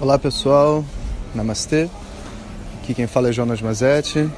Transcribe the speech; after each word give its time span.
Olá 0.00 0.18
pessoal, 0.18 0.84
Namastê. 1.32 1.88
Aqui 2.82 2.92
quem 2.94 3.06
fala 3.06 3.28
é 3.28 3.32
Jonas 3.32 3.62
Mazetti 3.62 4.28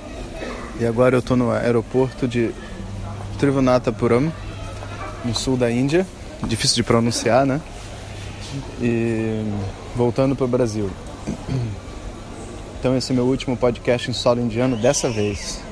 e 0.79 0.85
agora 0.85 1.17
eu 1.17 1.21
estou 1.21 1.35
no 1.35 1.51
aeroporto 1.51 2.29
de 2.29 2.51
Trivunathapuram, 3.39 4.31
no 5.25 5.35
sul 5.35 5.57
da 5.57 5.71
Índia. 5.71 6.07
Difícil 6.47 6.77
de 6.77 6.83
pronunciar, 6.83 7.47
né? 7.47 7.63
E 8.83 9.43
voltando 9.97 10.37
para 10.37 10.45
o 10.45 10.49
Brasil. 10.49 10.91
Então 12.79 12.95
esse 12.95 13.11
é 13.11 13.15
meu 13.15 13.25
último 13.25 13.57
podcast 13.57 14.11
em 14.11 14.15
solo 14.15 14.43
indiano 14.43 14.77
dessa 14.77 15.09
vez. 15.09 15.63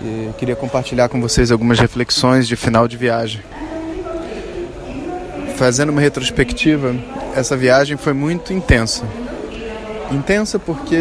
E 0.00 0.30
queria 0.38 0.56
compartilhar 0.56 1.10
com 1.10 1.20
vocês 1.20 1.52
algumas 1.52 1.78
reflexões 1.78 2.48
de 2.48 2.56
final 2.56 2.88
de 2.88 2.96
viagem. 2.96 3.42
Fazendo 5.56 5.90
uma 5.90 6.00
retrospectiva, 6.00 6.96
essa 7.34 7.56
viagem 7.56 7.96
foi 7.96 8.12
muito 8.12 8.52
intensa. 8.52 9.04
Intensa 10.10 10.58
porque 10.58 10.96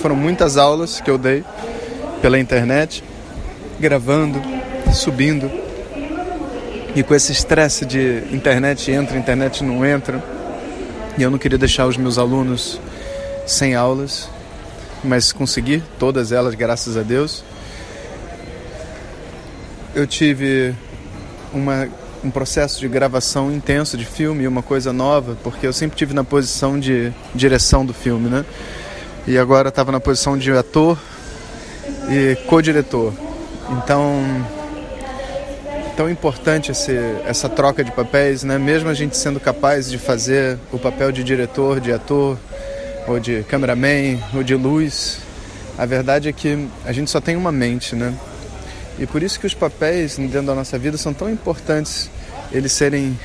foram 0.00 0.16
muitas 0.16 0.56
aulas 0.56 1.00
que 1.00 1.10
eu 1.10 1.18
dei 1.18 1.44
pela 2.22 2.38
internet, 2.38 3.04
gravando, 3.78 4.40
subindo. 4.92 5.50
E 6.94 7.02
com 7.02 7.14
esse 7.14 7.32
estresse 7.32 7.84
de 7.84 8.22
internet 8.32 8.90
entra, 8.90 9.16
internet 9.16 9.62
não 9.62 9.84
entra. 9.84 10.22
E 11.18 11.22
eu 11.22 11.30
não 11.30 11.38
queria 11.38 11.58
deixar 11.58 11.86
os 11.86 11.96
meus 11.96 12.18
alunos 12.18 12.80
sem 13.46 13.74
aulas, 13.74 14.28
mas 15.04 15.32
consegui 15.32 15.82
todas 15.98 16.32
elas, 16.32 16.54
graças 16.54 16.96
a 16.96 17.02
Deus. 17.02 17.44
Eu 19.94 20.06
tive 20.06 20.74
uma 21.52 21.88
um 22.22 22.30
processo 22.30 22.80
de 22.80 22.88
gravação 22.88 23.50
intenso 23.52 23.96
de 23.96 24.04
filme, 24.04 24.46
uma 24.46 24.62
coisa 24.62 24.92
nova, 24.92 25.36
porque 25.42 25.66
eu 25.66 25.72
sempre 25.72 25.96
tive 25.96 26.14
na 26.14 26.22
posição 26.22 26.78
de 26.78 27.12
direção 27.34 27.84
do 27.84 27.94
filme, 27.94 28.28
né? 28.28 28.44
E 29.26 29.38
agora 29.38 29.68
estava 29.68 29.90
na 29.90 30.00
posição 30.00 30.36
de 30.36 30.50
ator 30.52 30.98
e 32.10 32.36
co-diretor. 32.46 33.12
Então, 33.70 34.22
tão 35.96 36.10
importante 36.10 36.70
esse, 36.70 36.96
essa 37.24 37.48
troca 37.48 37.84
de 37.84 37.92
papéis, 37.92 38.42
né? 38.42 38.58
Mesmo 38.58 38.88
a 38.88 38.94
gente 38.94 39.16
sendo 39.16 39.40
capaz 39.40 39.90
de 39.90 39.98
fazer 39.98 40.58
o 40.72 40.78
papel 40.78 41.12
de 41.12 41.22
diretor, 41.22 41.80
de 41.80 41.92
ator, 41.92 42.38
ou 43.06 43.18
de 43.18 43.42
cameraman, 43.44 44.18
ou 44.34 44.42
de 44.42 44.54
luz, 44.54 45.18
a 45.78 45.86
verdade 45.86 46.28
é 46.28 46.32
que 46.32 46.68
a 46.84 46.92
gente 46.92 47.10
só 47.10 47.20
tem 47.20 47.36
uma 47.36 47.50
mente, 47.50 47.96
né? 47.96 48.14
E 48.98 49.06
por 49.06 49.22
isso 49.22 49.40
que 49.40 49.46
os 49.46 49.54
papéis 49.54 50.16
dentro 50.16 50.42
da 50.42 50.54
nossa 50.54 50.78
vida 50.78 50.98
são 50.98 51.14
tão 51.14 51.30
importantes 51.30 52.10
eles 52.52 52.72
serem 52.72 53.18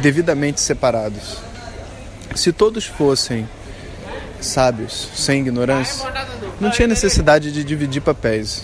devidamente 0.00 0.60
separados. 0.60 1.38
Se 2.34 2.52
todos 2.52 2.86
fossem 2.86 3.48
sábios, 4.40 5.08
sem 5.14 5.40
ignorância, 5.40 6.06
não 6.60 6.70
tinha 6.70 6.88
necessidade 6.88 7.52
de 7.52 7.62
dividir 7.64 8.00
papéis. 8.00 8.62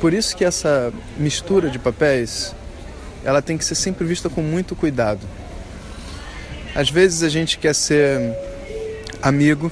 Por 0.00 0.12
isso 0.12 0.36
que 0.36 0.44
essa 0.44 0.92
mistura 1.16 1.70
de 1.70 1.78
papéis, 1.78 2.54
ela 3.24 3.40
tem 3.40 3.56
que 3.56 3.64
ser 3.64 3.76
sempre 3.76 4.04
vista 4.04 4.28
com 4.28 4.42
muito 4.42 4.74
cuidado. 4.74 5.26
Às 6.74 6.90
vezes 6.90 7.22
a 7.22 7.28
gente 7.28 7.58
quer 7.58 7.74
ser 7.74 8.36
amigo, 9.22 9.70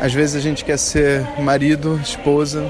às 0.00 0.12
vezes 0.12 0.36
a 0.36 0.40
gente 0.40 0.64
quer 0.64 0.78
ser 0.78 1.26
marido, 1.40 2.00
esposa, 2.02 2.64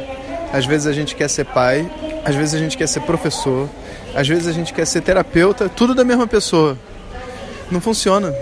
às 0.53 0.65
vezes 0.65 0.87
a 0.87 0.93
gente 0.93 1.15
quer 1.15 1.29
ser 1.29 1.45
pai, 1.45 1.89
às 2.29 2.35
vezes 2.35 2.55
a 2.55 2.59
gente 2.59 2.77
quer 2.77 2.87
ser 2.87 3.01
professor, 3.01 3.67
às 4.15 4.29
vezes 4.29 4.47
a 4.47 4.53
gente 4.53 4.75
quer 4.75 4.87
ser 4.87 5.01
terapeuta, 5.01 5.67
tudo 5.67 5.95
da 5.95 6.05
mesma 6.05 6.27
pessoa. 6.27 6.79
Não 7.71 7.81
funciona. 7.81 8.35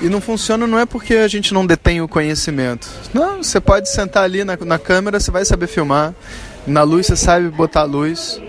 E 0.00 0.08
não 0.08 0.18
funciona 0.18 0.66
não 0.66 0.78
é 0.78 0.86
porque 0.86 1.16
a 1.16 1.28
gente 1.28 1.52
não 1.52 1.66
detém 1.66 2.00
o 2.00 2.08
conhecimento. 2.08 2.88
Não, 3.12 3.42
você 3.42 3.60
pode 3.60 3.90
sentar 3.90 4.24
ali 4.24 4.44
na, 4.44 4.56
na 4.56 4.78
câmera, 4.78 5.20
você 5.20 5.30
vai 5.30 5.44
saber 5.44 5.66
filmar. 5.66 6.14
Na 6.66 6.82
luz 6.82 7.06
você 7.06 7.16
sabe 7.16 7.50
botar 7.50 7.82
luz. 7.82 8.40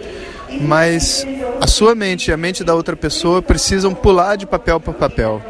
Mas 0.61 1.27
a 1.59 1.67
sua 1.67 1.93
mente 1.93 2.29
e 2.29 2.33
a 2.33 2.37
mente 2.37 2.63
da 2.63 2.73
outra 2.73 2.95
pessoa 2.95 3.41
precisam 3.41 3.93
pular 3.93 4.37
de 4.37 4.45
papel 4.45 4.79
para 4.79 4.93
papel. 4.93 5.41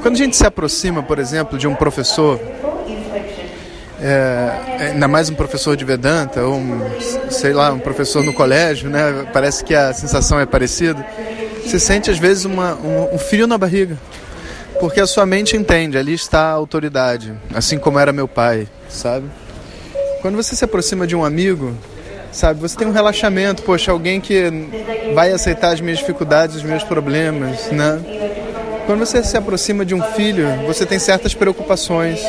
Quando 0.00 0.14
a 0.14 0.18
gente 0.18 0.34
se 0.34 0.46
aproxima, 0.46 1.02
por 1.02 1.18
exemplo, 1.18 1.58
de 1.58 1.68
um 1.68 1.74
professor 1.74 2.40
é, 4.02 4.90
ainda 4.90 5.06
mais 5.06 5.30
um 5.30 5.34
professor 5.34 5.76
de 5.76 5.84
Vedanta 5.84 6.42
ou 6.42 6.56
um, 6.56 6.80
sei 7.30 7.52
lá, 7.52 7.72
um 7.72 7.78
professor 7.78 8.24
no 8.24 8.32
colégio, 8.32 8.90
né? 8.90 9.28
Parece 9.32 9.62
que 9.62 9.74
a 9.74 9.92
sensação 9.92 10.40
é 10.40 10.44
parecida. 10.44 11.06
Você 11.64 11.78
sente 11.78 12.10
às 12.10 12.18
vezes 12.18 12.44
uma, 12.44 12.74
um, 12.74 13.14
um 13.14 13.18
frio 13.18 13.46
na 13.46 13.56
barriga, 13.56 13.96
porque 14.80 15.00
a 15.00 15.06
sua 15.06 15.24
mente 15.24 15.56
entende, 15.56 15.96
ali 15.96 16.14
está 16.14 16.40
a 16.40 16.52
autoridade, 16.52 17.32
assim 17.54 17.78
como 17.78 17.96
era 17.96 18.12
meu 18.12 18.26
pai, 18.26 18.66
sabe? 18.88 19.26
Quando 20.20 20.34
você 20.34 20.56
se 20.56 20.64
aproxima 20.64 21.06
de 21.06 21.14
um 21.14 21.24
amigo, 21.24 21.72
sabe, 22.32 22.60
você 22.60 22.76
tem 22.76 22.88
um 22.88 22.92
relaxamento, 22.92 23.62
poxa, 23.62 23.92
alguém 23.92 24.20
que 24.20 24.50
vai 25.14 25.30
aceitar 25.30 25.72
as 25.72 25.80
minhas 25.80 25.98
dificuldades, 25.98 26.56
os 26.56 26.62
meus 26.64 26.82
problemas, 26.82 27.70
né? 27.70 28.00
Quando 28.84 28.98
você 28.98 29.22
se 29.22 29.36
aproxima 29.36 29.84
de 29.84 29.94
um 29.94 30.02
filho, 30.02 30.48
você 30.66 30.84
tem 30.84 30.98
certas 30.98 31.34
preocupações, 31.34 32.20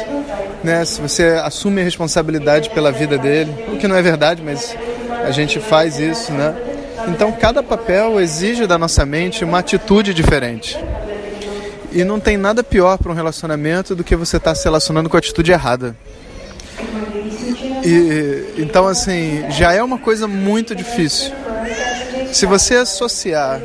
né? 0.63 0.85
Se 0.85 1.01
você 1.01 1.23
assume 1.43 1.81
a 1.81 1.83
responsabilidade 1.83 2.69
pela 2.69 2.91
vida 2.91 3.17
dele, 3.17 3.53
o 3.73 3.77
que 3.77 3.87
não 3.87 3.95
é 3.95 4.01
verdade, 4.01 4.41
mas 4.41 4.75
a 5.25 5.31
gente 5.31 5.59
faz 5.59 5.99
isso, 5.99 6.31
né? 6.31 6.55
Então 7.07 7.31
cada 7.31 7.61
papel 7.61 8.19
exige 8.19 8.65
da 8.65 8.77
nossa 8.77 9.05
mente 9.05 9.43
uma 9.43 9.59
atitude 9.59 10.13
diferente. 10.13 10.77
E 11.91 12.03
não 12.03 12.19
tem 12.19 12.37
nada 12.37 12.63
pior 12.63 12.97
para 12.97 13.11
um 13.11 13.15
relacionamento 13.15 13.95
do 13.95 14.03
que 14.03 14.15
você 14.15 14.37
estar 14.37 14.51
tá 14.51 14.55
se 14.55 14.63
relacionando 14.63 15.09
com 15.09 15.17
a 15.17 15.19
atitude 15.19 15.51
errada. 15.51 15.95
E 17.85 18.53
então 18.57 18.87
assim, 18.87 19.45
já 19.49 19.73
é 19.73 19.83
uma 19.83 19.97
coisa 19.97 20.27
muito 20.27 20.73
difícil. 20.73 21.33
Se 22.31 22.45
você 22.45 22.77
associar 22.77 23.61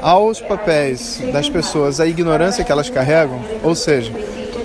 aos 0.00 0.40
papéis 0.40 1.20
das 1.32 1.48
pessoas 1.48 1.98
a 1.98 2.06
ignorância 2.06 2.62
que 2.62 2.70
elas 2.70 2.88
carregam, 2.88 3.42
ou 3.64 3.74
seja, 3.74 4.12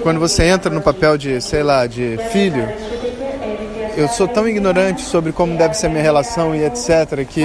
quando 0.07 0.21
você 0.21 0.45
entra 0.45 0.73
no 0.73 0.79
papel 0.79 1.17
de, 1.17 1.41
sei 1.41 1.61
lá, 1.61 1.85
de 1.85 2.17
filho, 2.31 2.65
eu 3.97 4.07
sou 4.07 4.25
tão 4.25 4.47
ignorante 4.47 5.01
sobre 5.01 5.33
como 5.33 5.57
deve 5.57 5.73
ser 5.73 5.89
minha 5.89 6.01
relação 6.01 6.55
e 6.55 6.63
etc, 6.63 7.25
que 7.27 7.41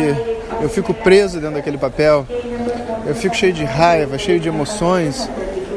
eu 0.61 0.69
fico 0.69 0.95
preso 0.95 1.41
dentro 1.41 1.57
daquele 1.57 1.77
papel, 1.77 2.25
eu 3.05 3.17
fico 3.17 3.35
cheio 3.35 3.53
de 3.53 3.65
raiva, 3.65 4.17
cheio 4.17 4.39
de 4.39 4.47
emoções. 4.47 5.29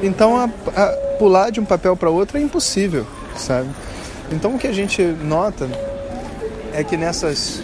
Então, 0.03 0.37
a, 0.37 0.47
a 0.79 0.87
pular 1.17 1.49
de 1.49 1.59
um 1.59 1.65
papel 1.65 1.97
para 1.97 2.11
outro 2.11 2.37
é 2.37 2.41
impossível, 2.41 3.03
sabe? 3.35 3.67
Então, 4.31 4.53
o 4.53 4.59
que 4.59 4.67
a 4.67 4.71
gente 4.71 5.01
nota 5.01 5.67
é 6.71 6.83
que 6.83 6.95
nessas 6.95 7.63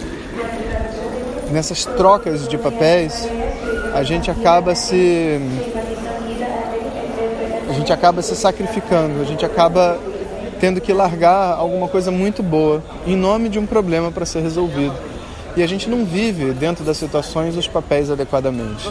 nessas 1.52 1.84
trocas 1.84 2.48
de 2.48 2.58
papéis 2.58 3.24
a 3.94 4.02
gente 4.02 4.32
acaba 4.32 4.74
se 4.74 5.38
gente 7.82 7.92
acaba 7.92 8.22
se 8.22 8.36
sacrificando, 8.36 9.20
a 9.20 9.24
gente 9.24 9.44
acaba 9.44 9.98
tendo 10.60 10.80
que 10.80 10.92
largar 10.92 11.54
alguma 11.54 11.88
coisa 11.88 12.12
muito 12.12 12.40
boa 12.40 12.80
em 13.04 13.16
nome 13.16 13.48
de 13.48 13.58
um 13.58 13.66
problema 13.66 14.12
para 14.12 14.24
ser 14.24 14.40
resolvido. 14.40 14.94
E 15.56 15.62
a 15.62 15.66
gente 15.66 15.90
não 15.90 16.04
vive 16.04 16.52
dentro 16.52 16.84
das 16.84 16.96
situações 16.96 17.56
os 17.56 17.66
papéis 17.66 18.08
adequadamente. 18.08 18.88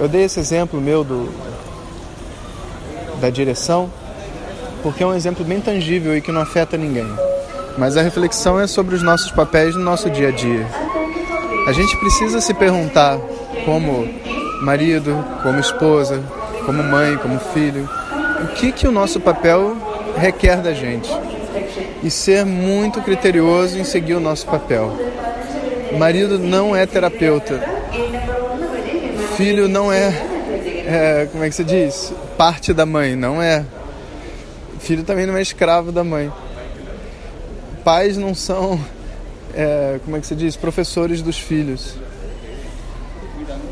Eu 0.00 0.08
dei 0.08 0.24
esse 0.24 0.40
exemplo 0.40 0.80
meu 0.80 1.04
do 1.04 1.32
da 3.20 3.30
direção, 3.30 3.88
porque 4.82 5.04
é 5.04 5.06
um 5.06 5.14
exemplo 5.14 5.44
bem 5.44 5.60
tangível 5.60 6.16
e 6.16 6.20
que 6.20 6.32
não 6.32 6.40
afeta 6.40 6.76
ninguém. 6.76 7.06
Mas 7.78 7.96
a 7.96 8.02
reflexão 8.02 8.58
é 8.58 8.66
sobre 8.66 8.96
os 8.96 9.02
nossos 9.02 9.30
papéis 9.30 9.76
no 9.76 9.82
nosso 9.82 10.10
dia 10.10 10.28
a 10.28 10.32
dia. 10.32 10.66
A 11.68 11.72
gente 11.72 11.96
precisa 11.98 12.40
se 12.40 12.52
perguntar 12.52 13.16
como 13.64 14.08
marido, 14.62 15.24
como 15.42 15.60
esposa, 15.60 16.20
como 16.70 16.84
mãe, 16.84 17.16
como 17.16 17.39
filho, 17.52 17.88
o 18.42 18.48
que, 18.54 18.72
que 18.72 18.86
o 18.86 18.92
nosso 18.92 19.20
papel 19.20 19.76
requer 20.16 20.60
da 20.60 20.72
gente. 20.72 21.10
E 22.02 22.10
ser 22.10 22.44
muito 22.46 23.00
criterioso 23.02 23.78
em 23.78 23.84
seguir 23.84 24.14
o 24.14 24.20
nosso 24.20 24.46
papel. 24.46 24.96
Marido 25.98 26.38
não 26.38 26.74
é 26.74 26.86
terapeuta. 26.86 27.60
Filho 29.36 29.68
não 29.68 29.92
é, 29.92 30.08
é 30.86 31.28
como 31.30 31.44
é 31.44 31.48
que 31.48 31.54
se 31.54 31.64
diz? 31.64 32.12
Parte 32.36 32.72
da 32.72 32.86
mãe, 32.86 33.16
não 33.16 33.42
é. 33.42 33.64
Filho 34.78 35.02
também 35.02 35.26
não 35.26 35.36
é 35.36 35.42
escravo 35.42 35.92
da 35.92 36.02
mãe. 36.02 36.32
Pais 37.84 38.16
não 38.16 38.34
são, 38.34 38.80
é, 39.54 39.98
como 40.04 40.16
é 40.16 40.20
que 40.20 40.26
se 40.26 40.34
diz? 40.34 40.56
Professores 40.56 41.22
dos 41.22 41.38
filhos. 41.38 41.94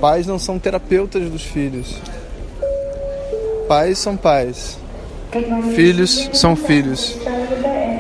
Pais 0.00 0.26
não 0.26 0.38
são 0.38 0.58
terapeutas 0.58 1.30
dos 1.30 1.42
filhos. 1.42 1.96
Pais 3.68 3.98
são 3.98 4.16
pais, 4.16 4.78
filhos 5.74 6.30
são 6.32 6.56
filhos. 6.56 7.14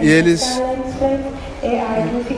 E 0.00 0.08
eles 0.08 0.42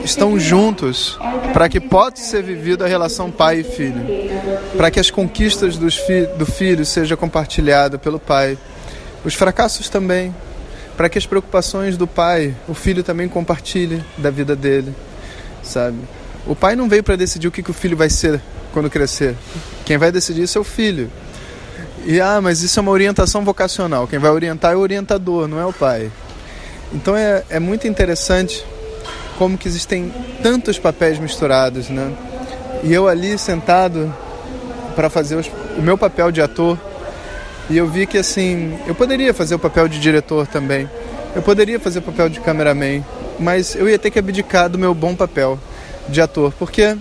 estão 0.03 0.37
juntos 0.37 1.17
para 1.53 1.69
que 1.69 1.79
possa 1.79 2.17
ser 2.17 2.43
vivida 2.43 2.83
a 2.83 2.87
relação 2.87 3.31
pai 3.31 3.59
e 3.59 3.63
filho, 3.63 4.01
para 4.75 4.91
que 4.91 4.99
as 4.99 5.09
conquistas 5.09 5.75
fi 5.95 6.25
do 6.37 6.45
filho 6.45 6.85
sejam 6.85 7.15
compartilhadas 7.15 8.01
pelo 8.01 8.19
pai, 8.19 8.57
os 9.23 9.33
fracassos 9.33 9.87
também, 9.87 10.35
para 10.97 11.07
que 11.07 11.17
as 11.17 11.25
preocupações 11.25 11.95
do 11.95 12.05
pai, 12.05 12.53
o 12.67 12.73
filho 12.73 13.01
também 13.01 13.29
compartilhe 13.29 14.03
da 14.17 14.29
vida 14.29 14.57
dele, 14.57 14.93
sabe? 15.63 15.97
O 16.45 16.55
pai 16.55 16.75
não 16.75 16.89
veio 16.89 17.03
para 17.03 17.15
decidir 17.15 17.47
o 17.47 17.51
que, 17.51 17.63
que 17.63 17.71
o 17.71 17.73
filho 17.73 17.95
vai 17.95 18.09
ser 18.09 18.41
quando 18.73 18.89
crescer. 18.89 19.35
Quem 19.85 19.97
vai 19.97 20.11
decidir 20.11 20.43
isso 20.43 20.57
é 20.57 20.61
o 20.61 20.65
filho. 20.65 21.09
E 22.05 22.19
ah, 22.19 22.39
mas 22.41 22.61
isso 22.61 22.79
é 22.79 22.81
uma 22.81 22.91
orientação 22.91 23.43
vocacional. 23.45 24.07
Quem 24.07 24.17
vai 24.17 24.31
orientar 24.31 24.73
é 24.73 24.75
o 24.75 24.79
orientador, 24.79 25.47
não 25.47 25.59
é 25.59 25.65
o 25.65 25.73
pai. 25.73 26.11
Então 26.93 27.15
é, 27.15 27.43
é 27.49 27.59
muito 27.59 27.87
interessante 27.87 28.65
como 29.37 29.57
que 29.57 29.67
existem 29.67 30.13
tantos 30.41 30.77
papéis 30.77 31.19
misturados, 31.19 31.89
né? 31.89 32.11
E 32.83 32.93
eu 32.93 33.07
ali 33.07 33.37
sentado 33.37 34.13
para 34.95 35.09
fazer 35.09 35.35
os, 35.35 35.49
o 35.77 35.81
meu 35.81 35.97
papel 35.97 36.31
de 36.31 36.41
ator, 36.41 36.77
e 37.69 37.77
eu 37.77 37.87
vi 37.87 38.05
que 38.05 38.17
assim, 38.17 38.77
eu 38.87 38.93
poderia 38.93 39.33
fazer 39.33 39.55
o 39.55 39.59
papel 39.59 39.87
de 39.87 39.99
diretor 39.99 40.47
também. 40.47 40.89
Eu 41.35 41.41
poderia 41.41 41.79
fazer 41.79 41.99
o 41.99 42.01
papel 42.01 42.27
de 42.27 42.39
cameraman, 42.39 43.03
mas 43.39 43.75
eu 43.75 43.87
ia 43.87 43.97
ter 43.97 44.11
que 44.11 44.19
abdicar 44.19 44.69
do 44.69 44.77
meu 44.77 44.93
bom 44.93 45.15
papel 45.15 45.57
de 46.09 46.19
ator, 46.19 46.53
porque 46.59 46.97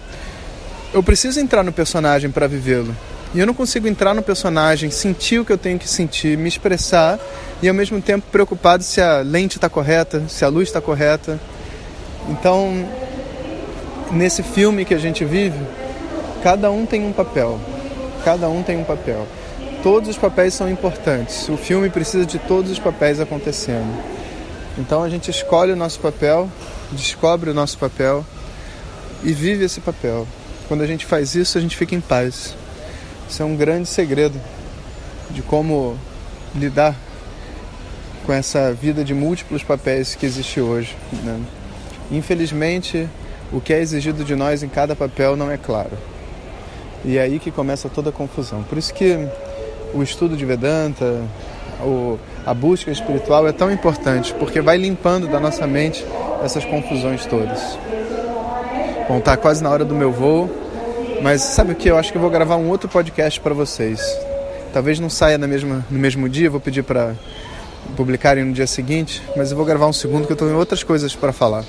eu 0.92 1.02
preciso 1.02 1.40
entrar 1.40 1.64
no 1.64 1.72
personagem 1.72 2.30
para 2.30 2.46
vivê-lo. 2.46 2.94
E 3.32 3.38
eu 3.38 3.46
não 3.46 3.54
consigo 3.54 3.86
entrar 3.86 4.12
no 4.12 4.22
personagem, 4.22 4.90
sentir 4.90 5.38
o 5.38 5.44
que 5.44 5.52
eu 5.52 5.58
tenho 5.58 5.78
que 5.78 5.88
sentir, 5.88 6.36
me 6.36 6.48
expressar 6.48 7.18
e 7.62 7.68
ao 7.68 7.74
mesmo 7.74 8.00
tempo 8.00 8.26
preocupado 8.30 8.82
se 8.82 9.00
a 9.00 9.20
lente 9.20 9.56
está 9.56 9.68
correta, 9.68 10.24
se 10.28 10.44
a 10.44 10.48
luz 10.48 10.68
está 10.68 10.80
correta. 10.80 11.38
Então, 12.28 12.88
nesse 14.10 14.42
filme 14.42 14.84
que 14.84 14.94
a 14.94 14.98
gente 14.98 15.24
vive, 15.24 15.58
cada 16.42 16.70
um 16.70 16.84
tem 16.84 17.04
um 17.06 17.12
papel. 17.12 17.60
Cada 18.24 18.48
um 18.48 18.62
tem 18.62 18.76
um 18.76 18.84
papel. 18.84 19.26
Todos 19.82 20.10
os 20.10 20.18
papéis 20.18 20.52
são 20.52 20.68
importantes. 20.68 21.48
O 21.48 21.56
filme 21.56 21.88
precisa 21.88 22.26
de 22.26 22.38
todos 22.38 22.70
os 22.70 22.78
papéis 22.78 23.20
acontecendo. 23.20 23.96
Então 24.76 25.02
a 25.02 25.08
gente 25.08 25.30
escolhe 25.30 25.72
o 25.72 25.76
nosso 25.76 26.00
papel, 26.00 26.48
descobre 26.92 27.50
o 27.50 27.54
nosso 27.54 27.78
papel 27.78 28.24
e 29.22 29.32
vive 29.32 29.64
esse 29.64 29.80
papel. 29.80 30.26
Quando 30.68 30.82
a 30.82 30.86
gente 30.86 31.06
faz 31.06 31.34
isso, 31.34 31.56
a 31.56 31.60
gente 31.60 31.76
fica 31.76 31.94
em 31.94 32.00
paz. 32.00 32.54
Isso 33.30 33.44
é 33.44 33.46
um 33.46 33.54
grande 33.54 33.88
segredo 33.88 34.36
de 35.30 35.40
como 35.40 35.96
lidar 36.52 36.96
com 38.26 38.32
essa 38.32 38.72
vida 38.72 39.04
de 39.04 39.14
múltiplos 39.14 39.62
papéis 39.62 40.16
que 40.16 40.26
existe 40.26 40.60
hoje. 40.60 40.96
Né? 41.22 41.40
Infelizmente, 42.10 43.08
o 43.52 43.60
que 43.60 43.72
é 43.72 43.78
exigido 43.78 44.24
de 44.24 44.34
nós 44.34 44.64
em 44.64 44.68
cada 44.68 44.96
papel 44.96 45.36
não 45.36 45.48
é 45.48 45.56
claro. 45.56 45.92
E 47.04 47.18
é 47.18 47.22
aí 47.22 47.38
que 47.38 47.52
começa 47.52 47.88
toda 47.88 48.10
a 48.10 48.12
confusão. 48.12 48.64
Por 48.64 48.76
isso 48.76 48.92
que 48.92 49.16
o 49.94 50.02
estudo 50.02 50.36
de 50.36 50.44
Vedanta, 50.44 51.22
a 52.44 52.52
busca 52.52 52.90
espiritual 52.90 53.46
é 53.46 53.52
tão 53.52 53.70
importante, 53.70 54.34
porque 54.34 54.60
vai 54.60 54.76
limpando 54.76 55.28
da 55.28 55.38
nossa 55.38 55.68
mente 55.68 56.04
essas 56.42 56.64
confusões 56.64 57.24
todas. 57.26 57.78
Bom, 59.06 59.20
tá 59.20 59.36
quase 59.36 59.62
na 59.62 59.70
hora 59.70 59.84
do 59.84 59.94
meu 59.94 60.10
voo, 60.10 60.50
mas 61.22 61.42
sabe 61.42 61.72
o 61.72 61.74
que? 61.74 61.90
Eu 61.90 61.98
acho 61.98 62.10
que 62.10 62.18
eu 62.18 62.22
vou 62.22 62.30
gravar 62.30 62.56
um 62.56 62.68
outro 62.68 62.88
podcast 62.88 63.40
para 63.40 63.54
vocês. 63.54 64.00
Talvez 64.72 64.98
não 64.98 65.10
saia 65.10 65.36
na 65.36 65.46
mesma, 65.46 65.84
no 65.90 65.98
mesmo 65.98 66.28
dia, 66.28 66.48
vou 66.48 66.60
pedir 66.60 66.82
para 66.82 67.14
publicarem 67.96 68.44
no 68.44 68.52
dia 68.52 68.66
seguinte, 68.66 69.22
mas 69.36 69.50
eu 69.50 69.56
vou 69.56 69.66
gravar 69.66 69.86
um 69.86 69.92
segundo 69.92 70.26
que 70.26 70.32
eu 70.32 70.36
tenho 70.36 70.56
outras 70.56 70.82
coisas 70.82 71.14
para 71.14 71.32
falar. 71.32 71.64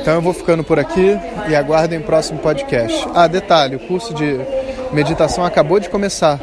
Então 0.00 0.14
eu 0.14 0.22
vou 0.22 0.32
ficando 0.32 0.62
por 0.62 0.78
aqui 0.78 1.18
e 1.48 1.54
aguardem 1.54 1.98
o 1.98 2.02
próximo 2.02 2.38
podcast. 2.38 3.06
Ah, 3.14 3.26
detalhe, 3.26 3.76
o 3.76 3.80
curso 3.80 4.14
de 4.14 4.38
meditação 4.92 5.44
acabou 5.44 5.80
de 5.80 5.88
começar. 5.88 6.40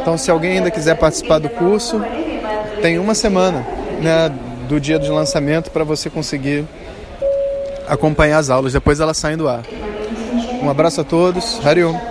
Então 0.00 0.18
se 0.18 0.30
alguém 0.30 0.58
ainda 0.58 0.70
quiser 0.70 0.96
participar 0.96 1.38
do 1.38 1.48
curso, 1.48 2.00
tem 2.82 2.98
uma 2.98 3.14
semana 3.14 3.66
né, 4.00 4.30
do 4.68 4.80
dia 4.80 4.98
de 4.98 5.10
lançamento 5.10 5.70
para 5.70 5.84
você 5.84 6.10
conseguir 6.10 6.66
acompanhar 7.86 8.38
as 8.38 8.50
aulas. 8.50 8.72
Depois 8.72 9.00
elas 9.00 9.16
saem 9.16 9.36
do 9.36 9.48
ar. 9.48 9.62
Um 10.62 10.68
abraço 10.70 11.00
a 11.00 11.04
todos. 11.04 11.64
Hariom. 11.64 12.07